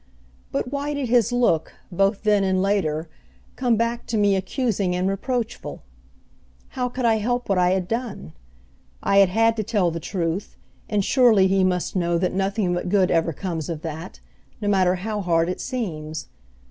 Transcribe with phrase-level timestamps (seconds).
[0.51, 3.07] But why did his look, both then and later,
[3.55, 5.83] come back to me accusing and reproachful?
[6.69, 8.33] How could I help what I had done?
[9.03, 10.57] I had had to tell the truth,
[10.89, 14.19] and surely he must know that nothing but good ever comes of that,
[14.59, 16.29] no matter how hard it seems.